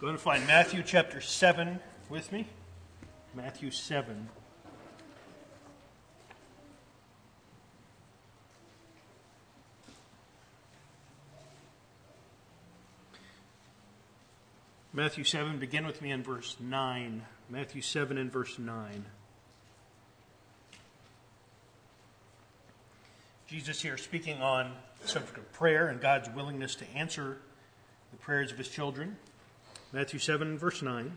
[0.00, 2.46] Go and find Matthew chapter 7 with me.
[3.34, 4.28] Matthew 7.
[14.92, 17.24] Matthew 7, begin with me in verse 9.
[17.50, 19.04] Matthew 7 and verse 9.
[23.48, 27.38] Jesus here speaking on the subject of prayer and God's willingness to answer
[28.12, 29.16] the prayers of his children.
[29.92, 31.16] Matthew 7, verse 9.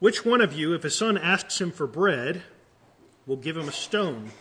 [0.00, 2.42] Which one of you, if his son asks him for bread,
[3.26, 4.32] will give him a stone?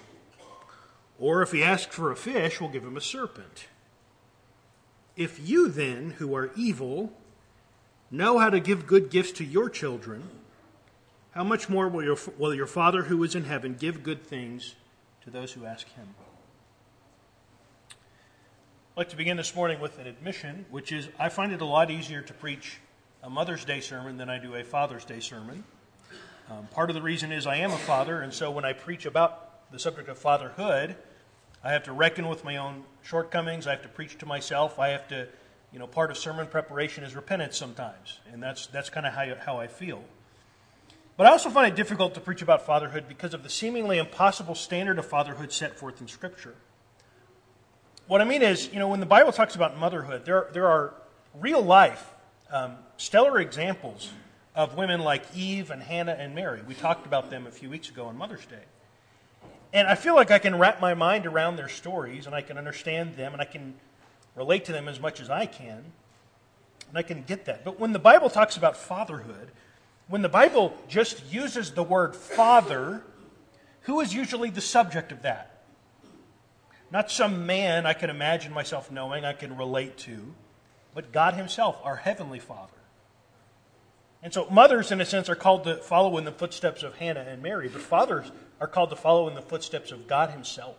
[1.20, 3.68] Or if he asks for a fish, will give him a serpent?
[5.16, 7.14] If you then, who are evil,
[8.10, 10.30] know how to give good gifts to your children,
[11.32, 14.74] how much more will your, will your Father who is in heaven give good things
[15.24, 16.16] to those who ask him?
[19.02, 21.90] Like to begin this morning with an admission, which is I find it a lot
[21.90, 22.78] easier to preach
[23.24, 25.64] a Mother's Day sermon than I do a Father's Day sermon.
[26.52, 29.08] Um, part of the reason is I am a father, and so when I preach
[29.08, 30.96] about the subject of fatherhood,
[31.64, 33.66] I have to reckon with my own shortcomings.
[33.66, 34.78] I have to preach to myself.
[34.78, 35.28] I have to,
[35.74, 39.34] you know, part of sermon preparation is repentance sometimes, and that's that's kind of how
[39.44, 40.04] how I feel.
[41.18, 44.54] But I also find it difficult to preach about fatherhood because of the seemingly impossible
[44.54, 46.54] standard of fatherhood set forth in Scripture.
[48.08, 50.94] What I mean is, you know, when the Bible talks about motherhood, there, there are
[51.40, 52.14] real life,
[52.52, 54.12] um, stellar examples
[54.56, 56.62] of women like Eve and Hannah and Mary.
[56.68, 58.64] We talked about them a few weeks ago on Mother's Day.
[59.74, 62.58] And I feel like I can wrap my mind around their stories and I can
[62.58, 63.76] understand them and I can
[64.36, 65.84] relate to them as much as I can.
[66.90, 67.64] And I can get that.
[67.64, 69.52] But when the Bible talks about fatherhood,
[70.10, 73.02] when the Bible just uses the word father,
[73.84, 75.51] who is usually the subject of that?
[76.92, 80.34] Not some man I can imagine myself knowing, I can relate to,
[80.94, 82.74] but God Himself, our Heavenly Father.
[84.24, 87.26] And so, mothers, in a sense, are called to follow in the footsteps of Hannah
[87.28, 90.76] and Mary, but fathers are called to follow in the footsteps of God Himself.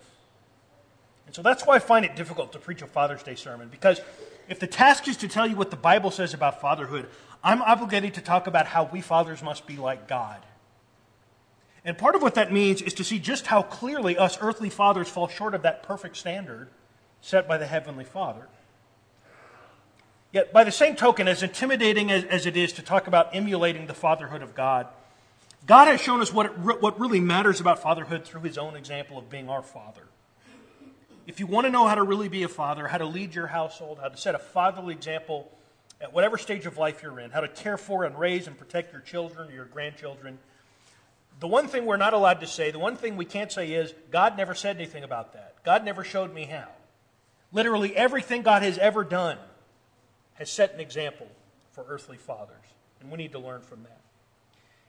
[1.26, 4.00] And so that's why I find it difficult to preach a Father's Day sermon, because
[4.48, 7.08] if the task is to tell you what the Bible says about fatherhood,
[7.42, 10.44] I'm obligated to talk about how we fathers must be like God.
[11.84, 15.08] And part of what that means is to see just how clearly us earthly fathers
[15.08, 16.68] fall short of that perfect standard
[17.20, 18.46] set by the Heavenly Father.
[20.32, 23.86] Yet, by the same token, as intimidating as, as it is to talk about emulating
[23.86, 24.86] the fatherhood of God,
[25.66, 29.18] God has shown us what, it, what really matters about fatherhood through His own example
[29.18, 30.02] of being our Father.
[31.26, 33.46] If you want to know how to really be a father, how to lead your
[33.46, 35.52] household, how to set a fatherly example
[36.00, 38.92] at whatever stage of life you're in, how to care for and raise and protect
[38.92, 40.38] your children or your grandchildren,
[41.42, 43.92] the one thing we're not allowed to say, the one thing we can't say is,
[44.12, 45.56] God never said anything about that.
[45.64, 46.68] God never showed me how.
[47.50, 49.38] Literally everything God has ever done
[50.34, 51.26] has set an example
[51.72, 52.64] for earthly fathers,
[53.00, 54.00] and we need to learn from that.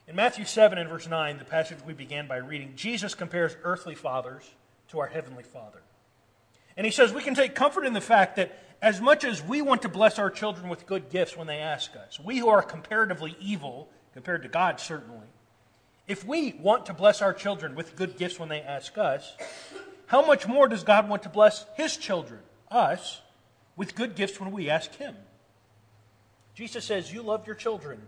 [0.08, 3.96] In Matthew 7 and verse 9, the passage we began by reading, Jesus compares earthly
[3.96, 4.44] fathers
[4.90, 5.82] to our heavenly Father.
[6.78, 9.64] And he says we can take comfort in the fact that as much as we
[9.64, 12.62] want to bless our children with good gifts when they ask us, we who are
[12.62, 15.26] comparatively evil, compared to God certainly,
[16.08, 19.36] if we want to bless our children with good gifts when they ask us,
[20.08, 23.22] how much more does God want to bless His children, us,
[23.76, 25.16] with good gifts when we ask Him?
[26.54, 28.02] Jesus says, You love your children.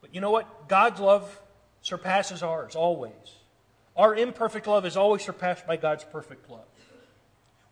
[0.00, 0.68] But you know what?
[0.68, 1.40] God's love
[1.82, 3.12] surpasses ours, always.
[3.96, 6.64] Our imperfect love is always surpassed by God's perfect love.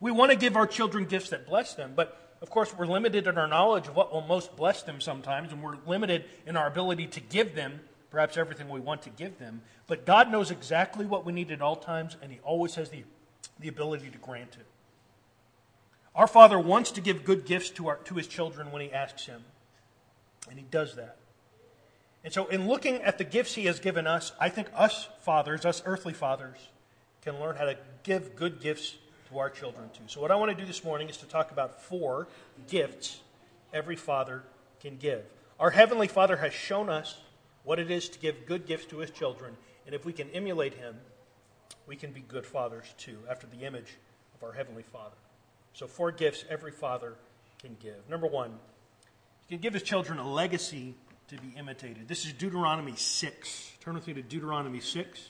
[0.01, 3.27] We want to give our children gifts that bless them, but of course, we're limited
[3.27, 6.69] in our knowledge of what will most bless them sometimes, and we're limited in our
[6.69, 7.81] ability to give them
[8.11, 9.63] perhaps everything we want to give them.
[9.87, 13.05] But God knows exactly what we need at all times, and He always has the,
[13.59, 14.67] the ability to grant it.
[16.15, 19.27] Our Father wants to give good gifts to, our, to His children when He asks
[19.27, 19.43] Him,
[20.49, 21.17] and He does that.
[22.25, 25.65] And so, in looking at the gifts He has given us, I think us fathers,
[25.65, 26.57] us earthly fathers,
[27.23, 28.97] can learn how to give good gifts
[29.31, 30.05] to our children too.
[30.07, 32.27] So, what I want to do this morning is to talk about four
[32.69, 33.21] gifts
[33.73, 34.43] every father
[34.81, 35.25] can give.
[35.61, 37.19] Our Heavenly Father has shown us
[37.69, 39.55] what it is to give good gifts to his children.
[39.85, 40.97] And if we can emulate him,
[41.87, 43.99] we can be good fathers too, after the image
[44.35, 45.17] of our Heavenly Father.
[45.75, 47.17] So, four gifts every father
[47.61, 48.09] can give.
[48.09, 48.53] Number one,
[49.47, 50.95] he can give his children a legacy
[51.29, 52.09] to be imitated.
[52.09, 53.73] This is Deuteronomy 6.
[53.83, 55.29] Turn with me to Deuteronomy 6.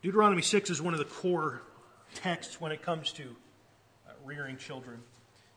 [0.00, 1.62] Deuteronomy 6 is one of the core
[2.14, 3.34] texts when it comes to
[4.06, 5.00] uh, rearing children.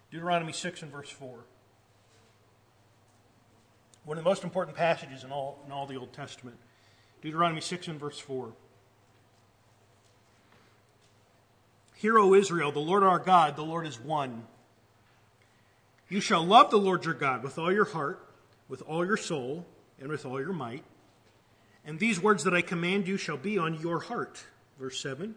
[0.10, 1.42] Deuteronomy 6 and verse 4
[4.06, 6.58] one of the most important passages in all, in all the Old Testament.
[7.22, 8.52] Deuteronomy 6 and verse 4.
[11.96, 14.44] Hear, O Israel, the Lord our God, the Lord is one.
[16.08, 18.26] You shall love the Lord your God with all your heart,
[18.70, 19.66] with all your soul,
[20.00, 20.84] and with all your might.
[21.86, 24.44] And these words that I command you shall be on your heart.
[24.80, 25.36] Verse 7.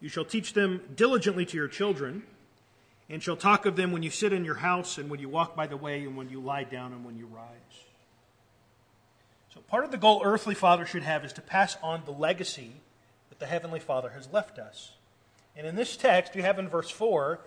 [0.00, 2.22] You shall teach them diligently to your children,
[3.10, 5.56] and shall talk of them when you sit in your house, and when you walk
[5.56, 7.84] by the way, and when you lie down, and when you rise.
[9.54, 12.72] So, part of the goal earthly father should have is to pass on the legacy
[13.30, 14.92] that the heavenly father has left us.
[15.56, 17.40] And in this text, you have in verse 4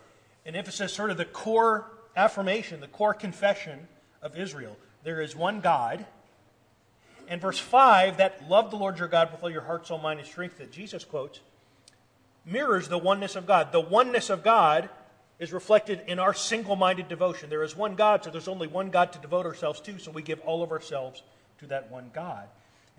[0.46, 1.86] an emphasis, sort of the core
[2.16, 3.88] affirmation, the core confession
[4.22, 4.76] of Israel.
[5.04, 6.06] There is one God.
[7.28, 10.20] And verse 5, that love the Lord your God with all your heart, soul, mind,
[10.20, 11.40] and strength that Jesus quotes,
[12.46, 13.72] mirrors the oneness of God.
[13.72, 14.90] The oneness of God
[15.42, 17.50] is reflected in our single minded devotion.
[17.50, 20.22] There is one God, so there's only one God to devote ourselves to, so we
[20.22, 21.24] give all of ourselves
[21.60, 22.48] to that one God.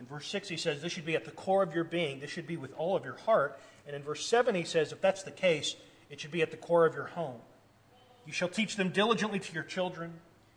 [0.00, 2.18] In verse 6, he says, This should be at the core of your being.
[2.18, 3.60] This should be with all of your heart.
[3.86, 5.76] And in verse 7, he says, If that's the case,
[6.10, 7.38] it should be at the core of your home.
[8.26, 10.12] You shall teach them diligently to your children.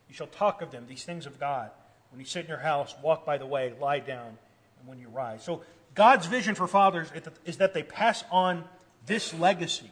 [0.10, 1.70] You shall talk of them, these things of God.
[2.12, 4.38] When you sit in your house, walk by the way, lie down,
[4.80, 5.44] and when you rise.
[5.44, 5.62] So,
[5.94, 7.10] God's vision for fathers
[7.46, 8.64] is that they pass on
[9.06, 9.92] this legacy,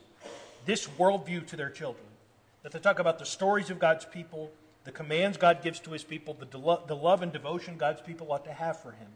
[0.65, 2.05] this worldview to their children.
[2.63, 4.51] That they talk about the stories of God's people,
[4.83, 6.45] the commands God gives to his people, the,
[6.87, 9.09] the love and devotion God's people ought to have for him.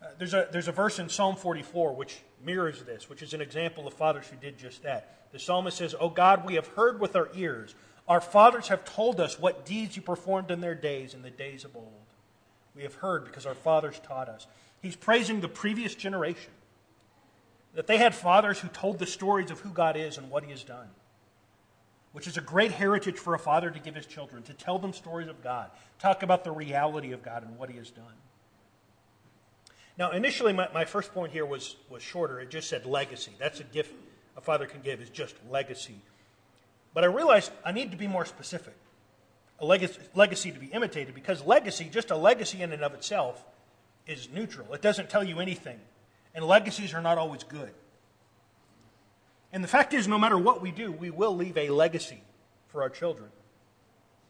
[0.00, 3.40] Uh, there's, a, there's a verse in Psalm 44 which mirrors this, which is an
[3.40, 5.28] example of fathers who did just that.
[5.32, 7.74] The psalmist says, Oh God, we have heard with our ears.
[8.06, 11.64] Our fathers have told us what deeds you performed in their days, in the days
[11.64, 11.92] of old.
[12.74, 14.46] We have heard because our fathers taught us.
[14.80, 16.52] He's praising the previous generation.
[17.78, 20.50] That they had fathers who told the stories of who God is and what He
[20.50, 20.88] has done,
[22.10, 24.92] which is a great heritage for a father to give his children, to tell them
[24.92, 25.70] stories of God,
[26.00, 28.16] talk about the reality of God and what He has done.
[29.96, 32.40] Now, initially, my, my first point here was, was shorter.
[32.40, 33.30] It just said legacy.
[33.38, 33.94] That's a gift
[34.36, 36.00] a father can give, is just legacy.
[36.94, 38.74] But I realized I need to be more specific.
[39.60, 43.44] A legacy, legacy to be imitated, because legacy, just a legacy in and of itself,
[44.04, 44.74] is neutral.
[44.74, 45.78] It doesn't tell you anything.
[46.38, 47.72] And legacies are not always good.
[49.52, 52.22] And the fact is, no matter what we do, we will leave a legacy
[52.68, 53.28] for our children.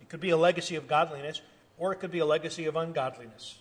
[0.00, 1.42] It could be a legacy of godliness,
[1.76, 3.58] or it could be a legacy of ungodliness.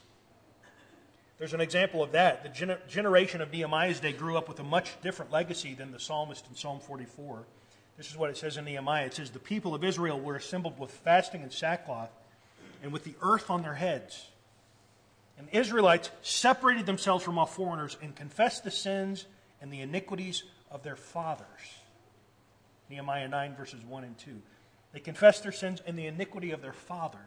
[1.37, 2.41] There's an example of that.
[2.41, 5.99] The gener- generation of Nehemiah's day grew up with a much different legacy than the
[5.99, 7.43] psalmist in Psalm 44.
[7.97, 9.07] This is what it says in Nehemiah.
[9.07, 12.11] It says, The people of Israel were assembled with fasting and sackcloth
[12.81, 14.29] and with the earth on their heads.
[15.37, 19.25] And the Israelites separated themselves from all foreigners and confessed the sins
[19.61, 21.45] and the iniquities of their fathers.
[22.89, 24.41] Nehemiah 9, verses 1 and 2.
[24.93, 27.21] They confessed their sins and the iniquity of their fathers.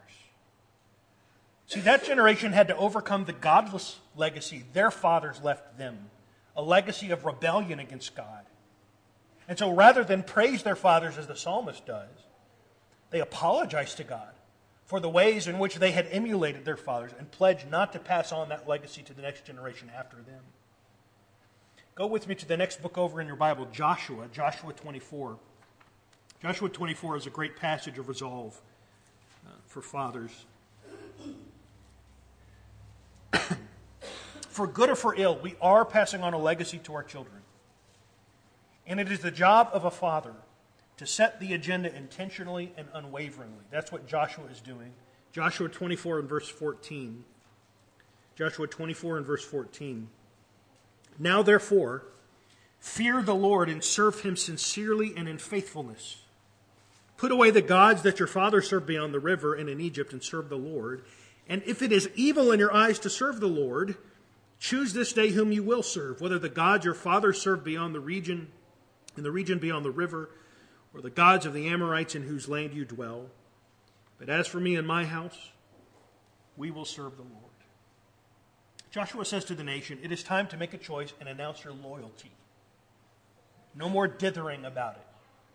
[1.67, 6.11] See, that generation had to overcome the godless legacy their fathers left them,
[6.57, 8.45] a legacy of rebellion against God.
[9.47, 12.09] And so rather than praise their fathers as the psalmist does,
[13.11, 14.33] they apologize to God
[14.91, 18.33] for the ways in which they had emulated their fathers and pledged not to pass
[18.33, 20.43] on that legacy to the next generation after them.
[21.95, 25.39] Go with me to the next book over in your Bible, Joshua, Joshua 24.
[26.43, 28.61] Joshua 24 is a great passage of resolve
[29.47, 30.33] uh, for fathers.
[34.49, 37.43] for good or for ill, we are passing on a legacy to our children.
[38.89, 40.35] And it is the job of a father
[41.01, 43.65] to set the agenda intentionally and unwaveringly.
[43.71, 44.93] That's what Joshua is doing.
[45.33, 47.25] Joshua 24 and verse 14.
[48.37, 50.11] Joshua 24 and verse 14.
[51.19, 52.05] Now, therefore,
[52.81, 56.19] fear the Lord and serve him sincerely and in faithfulness.
[57.17, 60.23] Put away the gods that your father served beyond the river and in Egypt and
[60.23, 61.03] serve the Lord.
[61.49, 63.97] And if it is evil in your eyes to serve the Lord,
[64.59, 68.01] choose this day whom you will serve, whether the gods your fathers served beyond the
[68.01, 68.49] region,
[69.17, 70.29] in the region beyond the river,
[70.95, 73.27] or the gods of the Amorites in whose land you dwell.
[74.19, 75.51] But as for me and my house,
[76.57, 77.45] we will serve the Lord.
[78.91, 81.73] Joshua says to the nation, It is time to make a choice and announce your
[81.73, 82.33] loyalty.
[83.75, 85.07] No more dithering about it.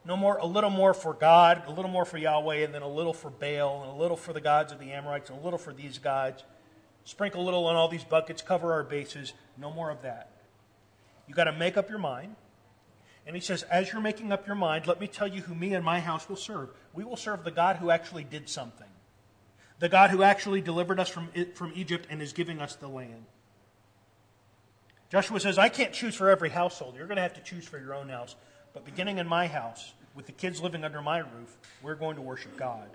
[0.06, 2.88] No more, a little more for God, a little more for Yahweh, and then a
[2.88, 5.60] little for Baal, and a little for the gods of the Amorites, and a little
[5.60, 6.44] for these gods.
[7.04, 9.34] Sprinkle a little on all these buckets, cover our bases.
[9.58, 10.30] No more of that.
[11.28, 12.36] You got to make up your mind.
[13.28, 15.74] And he says, as you're making up your mind, let me tell you who me
[15.74, 16.70] and my house will serve.
[16.94, 18.88] We will serve the God who actually did something,
[19.80, 23.26] the God who actually delivered us from, from Egypt and is giving us the land.
[25.12, 26.96] Joshua says, I can't choose for every household.
[26.98, 28.36] You're going to have to choose for your own house.
[28.74, 32.22] But beginning in my house, with the kids living under my roof, we're going to
[32.22, 32.90] worship God.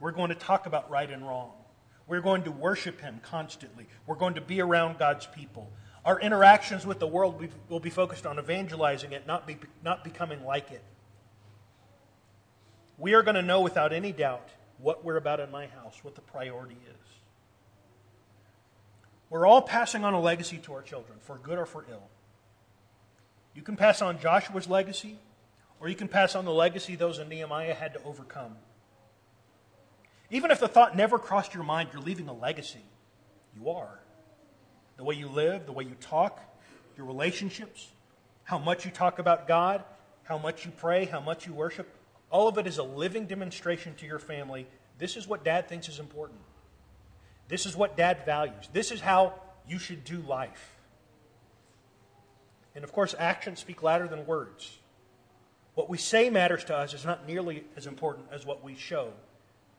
[0.00, 1.52] We're going to talk about right and wrong.
[2.06, 3.86] We're going to worship Him constantly.
[4.06, 5.70] We're going to be around God's people.
[6.04, 10.44] Our interactions with the world will be focused on evangelizing it, not, be, not becoming
[10.44, 10.82] like it.
[12.96, 16.14] We are going to know without any doubt what we're about in my house, what
[16.14, 16.96] the priority is.
[19.28, 22.08] We're all passing on a legacy to our children, for good or for ill.
[23.54, 25.18] You can pass on Joshua's legacy,
[25.80, 28.56] or you can pass on the legacy those in Nehemiah had to overcome.
[30.30, 32.84] Even if the thought never crossed your mind, you're leaving a legacy.
[33.54, 33.99] You are.
[35.00, 36.42] The way you live, the way you talk,
[36.94, 37.88] your relationships,
[38.44, 39.82] how much you talk about God,
[40.24, 41.88] how much you pray, how much you worship,
[42.28, 44.66] all of it is a living demonstration to your family.
[44.98, 46.40] This is what dad thinks is important.
[47.48, 48.68] This is what dad values.
[48.74, 49.32] This is how
[49.66, 50.76] you should do life.
[52.74, 54.80] And of course, actions speak louder than words.
[55.76, 59.14] What we say matters to us is not nearly as important as what we show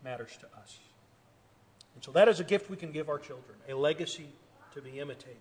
[0.04, 0.80] matters to us.
[1.94, 4.26] And so that is a gift we can give our children, a legacy
[4.74, 5.38] to be imitated.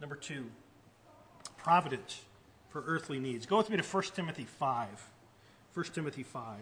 [0.00, 0.46] Number two,
[1.56, 2.22] providence
[2.68, 3.46] for earthly needs.
[3.46, 4.88] Go with me to 1 Timothy 5.
[5.74, 6.58] 1 Timothy 5.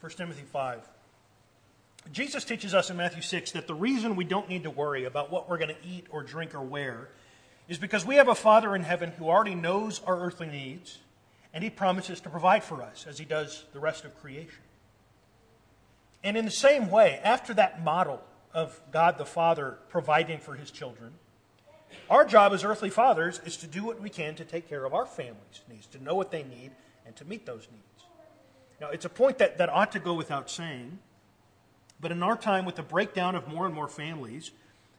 [0.00, 0.80] 1 Timothy 5.
[2.12, 5.32] Jesus teaches us in Matthew 6 that the reason we don't need to worry about
[5.32, 7.08] what we're going to eat or drink or wear
[7.68, 10.98] is because we have a Father in heaven who already knows our earthly needs,
[11.54, 14.60] and he promises to provide for us as he does the rest of creation.
[16.24, 18.20] And in the same way, after that model
[18.52, 21.12] of God the Father providing for his children,
[22.10, 24.92] our job as earthly fathers is to do what we can to take care of
[24.92, 26.72] our family's needs, to know what they need,
[27.06, 28.04] and to meet those needs.
[28.80, 30.98] Now, it's a point that, that ought to go without saying,
[32.00, 34.50] but in our time, with the breakdown of more and more families,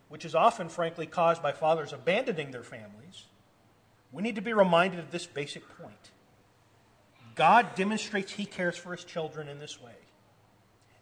[0.07, 3.25] which is often, frankly, caused by fathers abandoning their families,
[4.13, 6.11] we need to be reminded of this basic point.
[7.35, 9.95] God demonstrates he cares for his children in this way,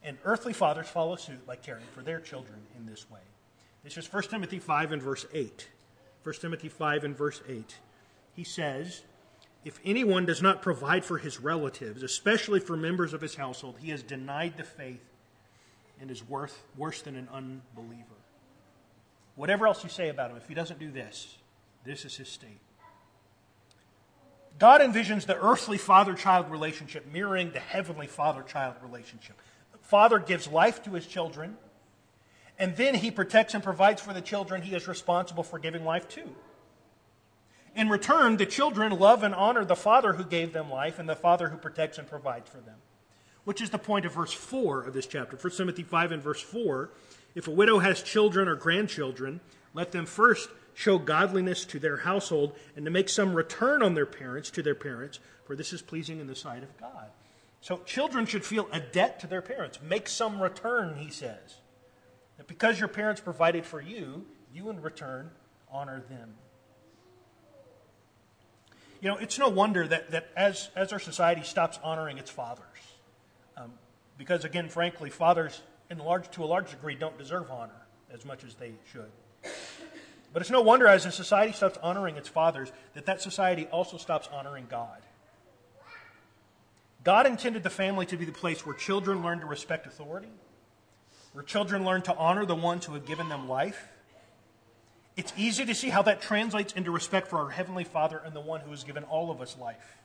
[0.04, 3.20] and earthly fathers follow suit by caring for their children in this way.
[3.84, 5.68] This is 1 Timothy 5 and verse 8.
[6.24, 7.78] 1 Timothy 5 and verse 8.
[8.34, 9.04] He says,
[9.64, 13.92] If anyone does not provide for his relatives, especially for members of his household, he
[13.92, 15.04] has denied the faith
[16.02, 18.04] and is worth, worse than an unbeliever.
[19.36, 21.38] Whatever else you say about him, if he doesn't do this,
[21.84, 22.60] this is his state.
[24.60, 29.36] God envisions the earthly father child relationship mirroring the heavenly father child relationship.
[29.72, 31.58] The father gives life to his children,
[32.60, 36.08] and then he protects and provides for the children he is responsible for giving life
[36.10, 36.24] to.
[37.76, 41.16] In return, the children love and honor the father who gave them life and the
[41.16, 42.78] father who protects and provides for them
[43.46, 45.36] which is the point of verse 4 of this chapter.
[45.36, 46.90] 1 Timothy 5 and verse 4
[47.36, 49.42] If a widow has children or grandchildren,
[49.74, 54.06] let them first show godliness to their household and to make some return on their
[54.06, 57.10] parents to their parents, for this is pleasing in the sight of God.
[57.62, 59.80] So children should feel a debt to their parents.
[59.82, 61.58] Make some return, he says.
[62.38, 65.32] That because your parents provided for you, you in return
[65.72, 66.34] honor them.
[69.02, 72.64] You know, it's no wonder that, that as, as our society stops honoring its fathers,
[73.58, 73.74] um,
[74.18, 77.82] because, again, frankly, fathers, in large, to a large degree, don't deserve honor
[78.14, 79.12] as much as they should.
[80.34, 83.98] But it's no wonder as a society stops honoring its fathers that that society also
[83.98, 85.02] stops honoring God.
[87.04, 90.32] God intended the family to be the place where children learn to respect authority,
[91.34, 93.90] where children learn to honor the ones who have given them life.
[95.16, 98.42] It's easy to see how that translates into respect for our Heavenly Father and the
[98.42, 99.98] one who has given all of us life.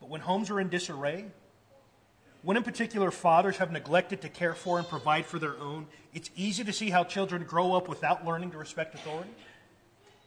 [0.00, 1.26] But when homes are in disarray,
[2.42, 6.30] when in particular fathers have neglected to care for and provide for their own, it's
[6.36, 9.30] easy to see how children grow up without learning to respect authority,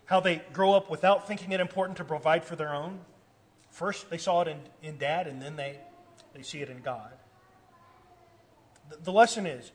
[0.06, 3.00] how they grow up without thinking it important to provide for their own.
[3.70, 5.78] First, they saw it in, in dad, and then they,
[6.34, 7.12] they see it in God.
[8.90, 9.72] The, the lesson is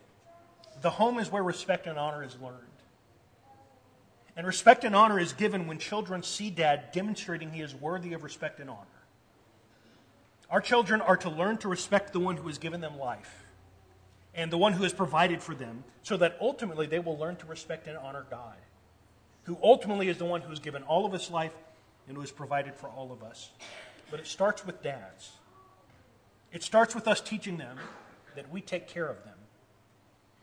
[0.80, 2.56] the home is where respect and honor is learned.
[4.36, 8.22] And respect and honor is given when children see dad demonstrating he is worthy of
[8.22, 8.86] respect and honor.
[10.50, 13.44] Our children are to learn to respect the one who has given them life
[14.34, 17.46] and the one who has provided for them, so that ultimately they will learn to
[17.46, 18.56] respect and honor God,
[19.44, 21.52] who ultimately is the one who has given all of us life
[22.06, 23.50] and who has provided for all of us.
[24.10, 25.32] But it starts with dads.
[26.52, 27.76] It starts with us teaching them
[28.34, 29.34] that we take care of them.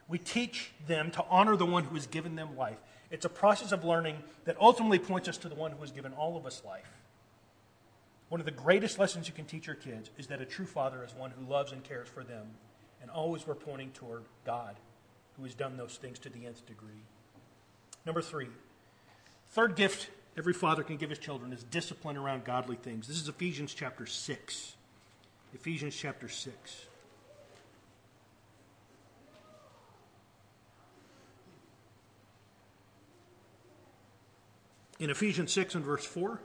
[0.07, 2.77] We teach them to honor the one who has given them life.
[3.09, 6.13] It's a process of learning that ultimately points us to the one who has given
[6.13, 6.89] all of us life.
[8.29, 11.03] One of the greatest lessons you can teach your kids is that a true father
[11.03, 12.47] is one who loves and cares for them,
[13.01, 14.75] and always we're pointing toward God,
[15.37, 17.03] who has done those things to the nth degree.
[18.05, 18.47] Number three,
[19.51, 23.07] third gift every father can give his children is discipline around godly things.
[23.07, 24.75] This is Ephesians chapter 6.
[25.53, 26.85] Ephesians chapter 6.
[34.99, 36.39] In Ephesians 6 and verse 4,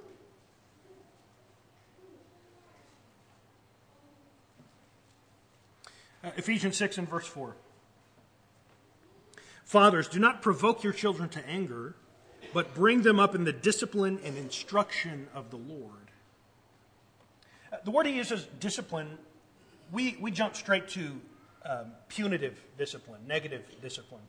[6.24, 7.56] Uh, Ephesians 6 and verse 4.
[9.64, 11.94] Fathers, do not provoke your children to anger,
[12.52, 16.10] but bring them up in the discipline and instruction of the Lord.
[17.72, 19.18] Uh, the word he uses, discipline,
[19.90, 21.20] we, we jump straight to
[21.64, 24.22] um, punitive discipline, negative discipline.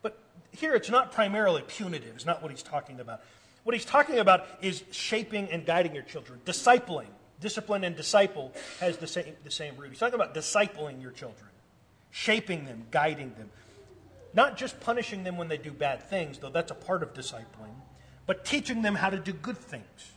[0.00, 0.18] But
[0.50, 3.20] here it's not primarily punitive, it's not what he's talking about.
[3.64, 7.06] What he's talking about is shaping and guiding your children, discipling.
[7.42, 9.90] Discipline and disciple has the same, the same root.
[9.90, 11.50] He's talking about discipling your children,
[12.10, 13.50] shaping them, guiding them.
[14.32, 17.74] Not just punishing them when they do bad things, though that's a part of discipling,
[18.26, 20.12] but teaching them how to do good things.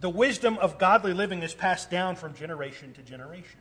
[0.00, 3.60] The wisdom of godly living is passed down from generation to generation.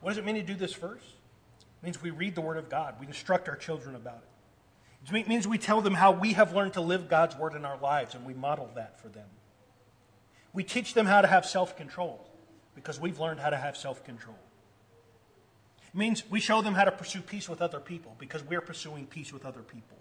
[0.00, 1.04] What does it mean to do this first?
[1.04, 5.14] It means we read the Word of God, we instruct our children about it.
[5.14, 7.78] It means we tell them how we have learned to live God's Word in our
[7.78, 9.26] lives, and we model that for them.
[10.52, 12.26] We teach them how to have self control
[12.74, 14.38] because we've learned how to have self control.
[15.92, 19.06] It means we show them how to pursue peace with other people because we're pursuing
[19.06, 19.98] peace with other people.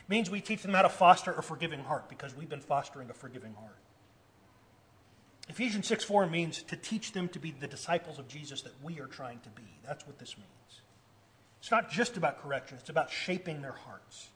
[0.00, 3.10] It means we teach them how to foster a forgiving heart because we've been fostering
[3.10, 3.76] a forgiving heart.
[5.48, 9.00] Ephesians 6 4 means to teach them to be the disciples of Jesus that we
[9.00, 9.78] are trying to be.
[9.84, 10.82] That's what this means.
[11.60, 14.28] It's not just about correction, it's about shaping their hearts.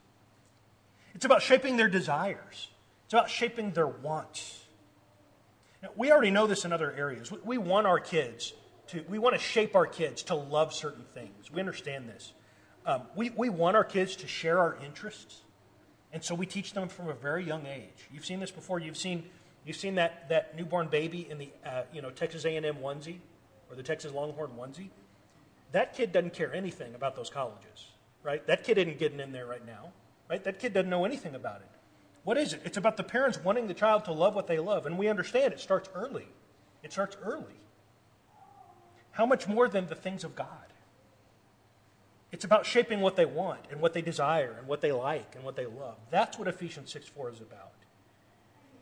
[1.14, 2.68] It's about shaping their desires,
[3.04, 4.58] it's about shaping their wants.
[5.82, 7.30] Now, we already know this in other areas.
[7.30, 8.52] We, we want our kids
[8.88, 11.50] to, we want to shape our kids to love certain things.
[11.50, 12.32] We understand this.
[12.86, 15.40] Um, we, we want our kids to share our interests.
[16.12, 18.08] And so we teach them from a very young age.
[18.12, 18.78] You've seen this before.
[18.78, 19.24] You've seen
[19.64, 23.18] You've seen that, that newborn baby in the uh, you know, Texas A&M onesie
[23.70, 24.88] or the Texas Longhorn onesie?
[25.70, 27.86] That kid doesn't care anything about those colleges,
[28.22, 28.44] right?
[28.46, 29.92] That kid isn't getting in there right now,
[30.28, 30.42] right?
[30.42, 31.68] That kid doesn't know anything about it.
[32.24, 32.62] What is it?
[32.64, 34.86] It's about the parents wanting the child to love what they love.
[34.86, 36.28] And we understand it starts early.
[36.82, 37.60] It starts early.
[39.12, 40.46] How much more than the things of God?
[42.30, 45.44] It's about shaping what they want and what they desire and what they like and
[45.44, 45.96] what they love.
[46.10, 47.72] That's what Ephesians 6 4 is about.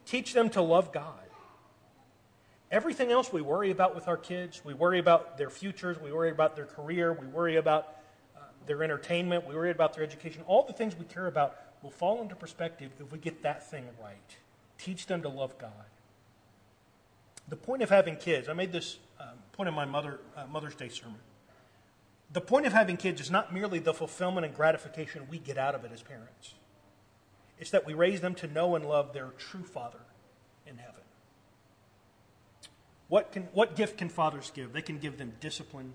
[0.07, 1.15] Teach them to love God.
[2.71, 6.31] Everything else we worry about with our kids, we worry about their futures, we worry
[6.31, 7.97] about their career, we worry about
[8.37, 10.43] uh, their entertainment, we worry about their education.
[10.47, 13.85] All the things we care about will fall into perspective if we get that thing
[14.03, 14.37] right.
[14.79, 15.71] Teach them to love God.
[17.49, 20.75] The point of having kids, I made this um, point in my Mother, uh, Mother's
[20.75, 21.19] Day sermon.
[22.33, 25.75] The point of having kids is not merely the fulfillment and gratification we get out
[25.75, 26.55] of it as parents.
[27.59, 29.99] It's that we raise them to know and love their true Father
[30.67, 30.95] in heaven.
[33.09, 34.73] What, can, what gift can fathers give?
[34.73, 35.93] They can give them discipline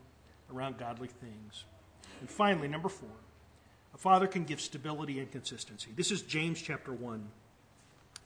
[0.53, 1.63] around godly things.
[2.19, 3.09] And finally, number four,
[3.95, 5.89] a father can give stability and consistency.
[5.95, 7.25] This is James chapter 1.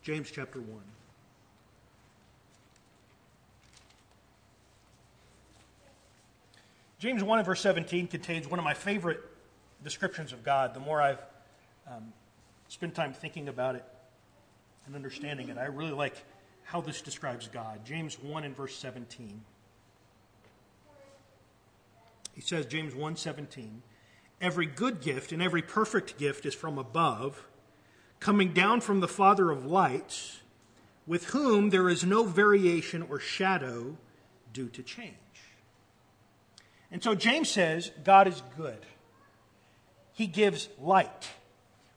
[0.01, 0.67] James chapter 1.
[6.97, 9.21] James 1 and verse 17 contains one of my favorite
[9.83, 10.73] descriptions of God.
[10.73, 11.21] The more I've
[11.87, 12.11] um,
[12.67, 13.85] spend time thinking about it
[14.87, 15.57] and understanding it.
[15.59, 16.15] I really like
[16.63, 17.85] how this describes God.
[17.85, 19.39] James 1 and verse 17.
[22.33, 23.83] He says, James 1 17,
[24.41, 27.47] every good gift and every perfect gift is from above,
[28.19, 30.41] coming down from the Father of lights,
[31.07, 33.97] with whom there is no variation or shadow
[34.53, 35.15] due to change.
[36.91, 38.85] And so James says God is good.
[40.13, 41.29] He gives light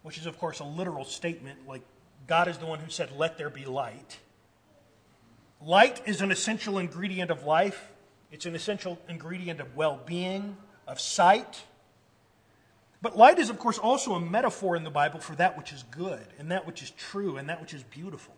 [0.02, 1.82] which is, of course, a literal statement like
[2.26, 4.18] God is the one who said, Let there be light.
[5.60, 7.88] Light is an essential ingredient of life,
[8.30, 11.62] it's an essential ingredient of well being, of sight.
[13.02, 15.82] But light is, of course, also a metaphor in the Bible for that which is
[15.90, 18.34] good, and that which is true, and that which is beautiful.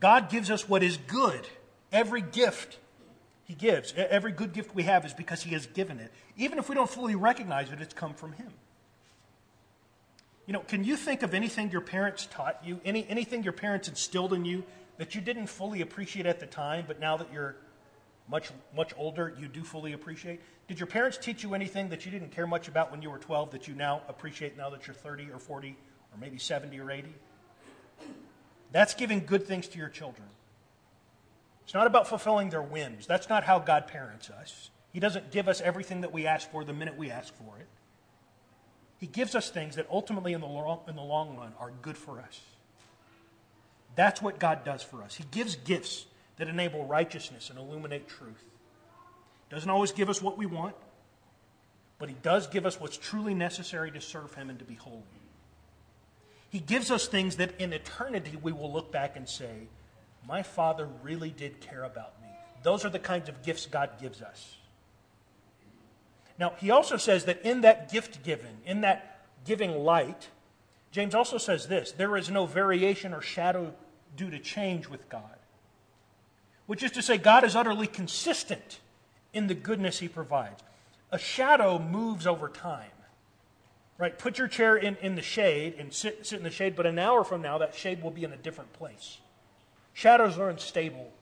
[0.00, 1.46] God gives us what is good.
[1.92, 2.78] Every gift
[3.44, 6.10] He gives, every good gift we have is because He has given it.
[6.36, 8.50] Even if we don't fully recognize it, it's come from Him.
[10.46, 13.86] You know, can you think of anything your parents taught you, any, anything your parents
[13.88, 14.64] instilled in you
[14.98, 17.56] that you didn't fully appreciate at the time, but now that you're
[18.28, 20.40] much, much older, you do fully appreciate?
[20.66, 23.18] Did your parents teach you anything that you didn't care much about when you were
[23.18, 26.90] 12 that you now appreciate now that you're 30 or 40 or maybe 70 or
[26.90, 27.14] 80?
[28.72, 30.26] That's giving good things to your children.
[31.64, 33.06] It's not about fulfilling their whims.
[33.06, 34.70] That's not how God parents us.
[34.92, 37.66] He doesn't give us everything that we ask for the minute we ask for it.
[38.98, 41.98] He gives us things that ultimately, in the, long, in the long run, are good
[41.98, 42.40] for us.
[43.96, 45.14] That's what God does for us.
[45.14, 46.06] He gives gifts
[46.36, 48.44] that enable righteousness and illuminate truth.
[49.50, 50.74] Doesn't always give us what we want,
[51.98, 55.02] but He does give us what's truly necessary to serve Him and to be holy.
[56.50, 59.68] He gives us things that in eternity we will look back and say,
[60.26, 62.28] My Father really did care about me.
[62.62, 64.56] Those are the kinds of gifts God gives us.
[66.38, 70.28] Now, he also says that in that gift given, in that giving light,
[70.90, 73.72] James also says this there is no variation or shadow
[74.16, 75.36] due to change with God.
[76.66, 78.80] Which is to say, God is utterly consistent
[79.32, 80.62] in the goodness he provides.
[81.10, 82.90] A shadow moves over time.
[83.98, 84.18] Right?
[84.18, 86.98] Put your chair in, in the shade and sit, sit in the shade, but an
[86.98, 89.18] hour from now, that shade will be in a different place.
[89.92, 91.12] Shadows are unstable,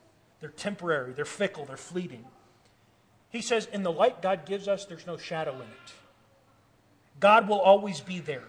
[0.41, 2.25] they're temporary, they're fickle, they're fleeting.
[3.29, 5.93] He says, in the light God gives us, there's no shadow in it.
[7.21, 8.49] God will always be there.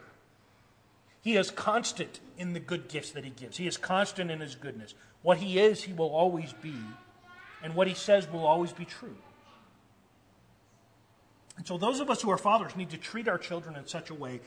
[1.22, 4.56] He is constant in the good gifts that He gives, He is constant in His
[4.56, 4.94] goodness.
[5.24, 6.76] What He is, He will always be.
[7.64, 9.16] And what He says will always be true.
[11.58, 14.10] And so, those of us who are fathers need to treat our children in such
[14.10, 14.42] a way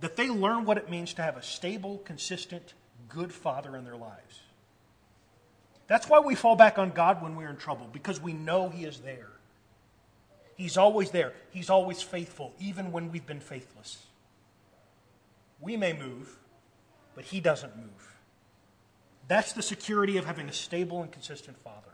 [0.00, 2.74] that they learn what it means to have a stable, consistent,
[3.08, 4.40] good father in their lives.
[5.86, 8.84] That's why we fall back on God when we're in trouble, because we know He
[8.84, 9.30] is there.
[10.56, 11.32] He's always there.
[11.50, 13.98] He's always faithful, even when we've been faithless.
[15.58, 16.38] We may move,
[17.14, 18.19] but He doesn't move.
[19.30, 21.92] That's the security of having a stable and consistent Father.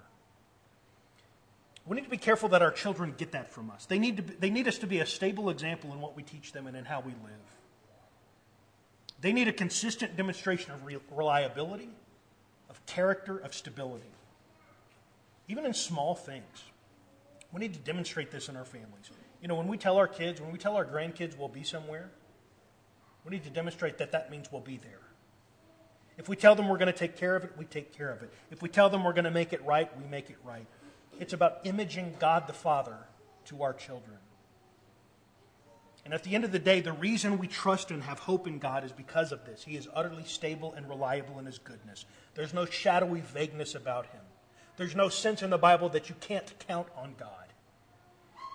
[1.85, 3.85] We need to be careful that our children get that from us.
[3.85, 6.22] They need, to be, they need us to be a stable example in what we
[6.22, 7.46] teach them and in how we live.
[9.20, 10.81] They need a consistent demonstration of
[11.14, 11.90] reliability,
[12.70, 14.09] of character, of stability,
[15.46, 16.64] even in small things.
[17.53, 19.11] We need to demonstrate this in our families.
[19.42, 22.09] You know, when we tell our kids, when we tell our grandkids we'll be somewhere,
[23.27, 25.01] we need to demonstrate that that means we'll be there.
[26.18, 28.22] If we tell them we're going to take care of it, we take care of
[28.22, 28.33] it.
[28.50, 30.66] If we tell them we're going to make it right, we make it right.
[31.20, 32.96] It's about imaging God the Father
[33.46, 34.18] to our children.
[36.05, 38.59] And at the end of the day, the reason we trust and have hope in
[38.61, 39.64] God is because of this.
[39.64, 42.05] He is utterly stable and reliable in his goodness.
[42.35, 44.20] There's no shadowy vagueness about him.
[44.76, 47.46] There's no sense in the Bible that you can't count on God.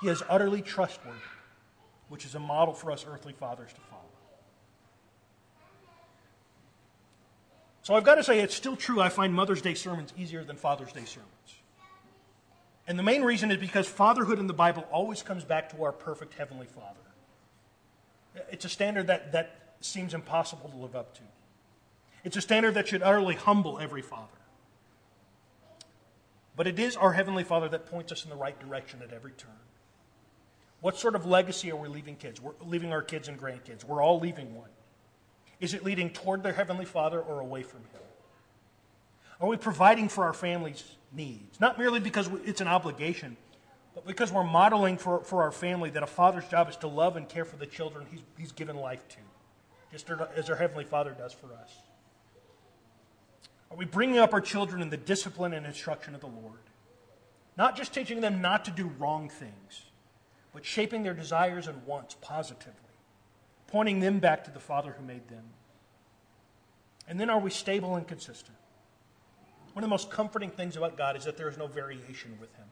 [0.02, 1.20] He is utterly trustworthy,
[2.08, 3.91] which is a model for us earthly fathers to follow.
[7.92, 9.02] So I've got to say, it's still true.
[9.02, 11.60] I find Mother's Day sermons easier than Father's Day sermons.
[12.88, 15.92] And the main reason is because fatherhood in the Bible always comes back to our
[15.92, 17.02] perfect Heavenly Father.
[18.50, 21.22] It's a standard that, that seems impossible to live up to.
[22.24, 24.40] It's a standard that should utterly humble every father.
[26.56, 29.32] But it is our Heavenly Father that points us in the right direction at every
[29.32, 29.52] turn.
[30.80, 32.40] What sort of legacy are we leaving kids?
[32.42, 33.84] We're leaving our kids and grandkids.
[33.84, 34.70] We're all leaving one.
[35.62, 38.02] Is it leading toward their Heavenly Father or away from Him?
[39.40, 41.60] Are we providing for our families' needs?
[41.60, 43.38] Not merely because it's an obligation,
[43.94, 47.16] but because we're modeling for, for our family that a father's job is to love
[47.16, 49.18] and care for the children he's, he's given life to,
[49.92, 51.72] just as our Heavenly Father does for us.
[53.70, 56.60] Are we bringing up our children in the discipline and instruction of the Lord?
[57.58, 59.86] Not just teaching them not to do wrong things,
[60.54, 62.74] but shaping their desires and wants positively,
[63.72, 65.44] pointing them back to the Father who made them.
[67.08, 68.58] And then are we stable and consistent?
[69.74, 72.54] One of the most comforting things about God is that there is no variation with
[72.56, 72.68] Him.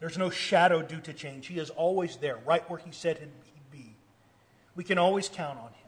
[0.00, 1.46] There's no shadow due to change.
[1.46, 3.94] He is always there, right where He said He'd be.
[4.74, 5.86] We can always count on Him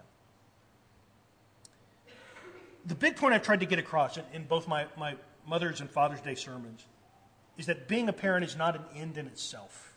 [2.89, 5.15] the big point I've tried to get across in, in both my, my
[5.47, 6.85] Mother's and Father's Day sermons
[7.59, 9.95] is that being a parent is not an end in itself.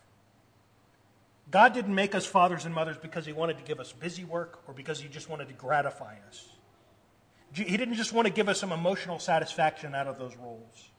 [1.52, 4.64] God didn't make us fathers and mothers because He wanted to give us busy work
[4.68, 6.50] or because He just wanted to gratify us.
[7.54, 10.90] He didn't just want to give us some emotional satisfaction out of those roles.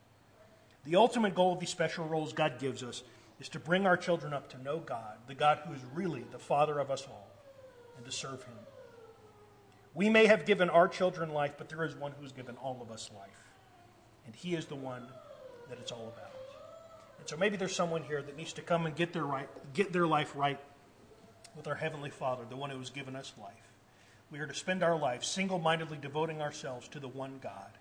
[0.85, 3.03] The ultimate goal of these special roles God gives us
[3.39, 6.37] is to bring our children up to know God, the God who is really the
[6.37, 7.27] Father of us all,
[7.97, 8.55] and to serve Him.
[9.95, 12.91] We may have given our children life, but there is one who's given all of
[12.91, 13.29] us life.
[14.25, 15.03] And he is the one
[15.69, 16.31] that it's all about.
[17.19, 19.93] And so maybe there's someone here that needs to come and get their, right, get
[19.93, 20.59] their life right
[21.55, 23.53] with our Heavenly Father, the one who has given us life.
[24.31, 27.77] We are to spend our lives single mindedly devoting ourselves to the one God.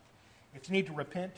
[0.55, 1.33] If you need to repent,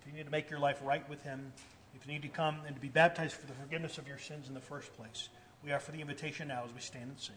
[0.00, 1.52] if you need to make your life right with Him,
[1.94, 4.48] if you need to come and to be baptized for the forgiveness of your sins
[4.48, 5.28] in the first place,
[5.64, 7.36] we offer the invitation now as we stand and sing.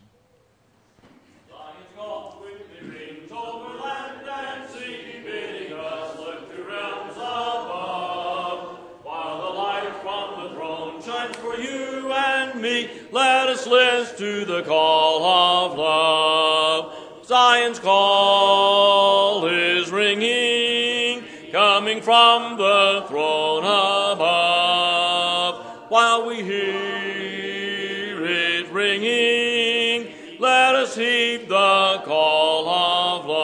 [12.62, 12.90] me.
[13.12, 16.96] Let us listen to the call of love.
[17.26, 25.66] Zion's call is ringing, coming from the throne above.
[25.90, 33.40] While we hear it ringing, let us heed the call of love.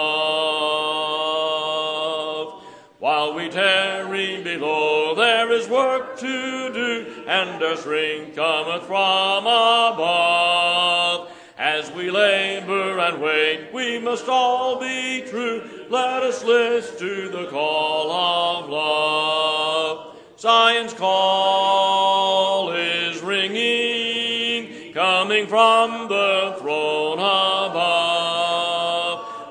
[2.99, 6.84] While we tarry below, there is work to do
[7.27, 11.31] and our strength cometh from above.
[11.57, 15.63] As we labor and wait, we must all be true.
[15.89, 20.17] Let us listen to the call of love.
[20.37, 28.45] Zion's call is ringing, coming from the throne above.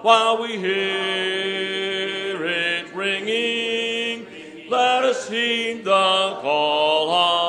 [0.05, 4.27] While we hear it ringing,
[4.69, 7.44] let us heed the call of